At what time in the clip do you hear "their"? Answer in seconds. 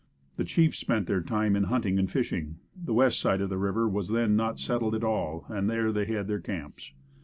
1.05-1.21, 6.27-6.39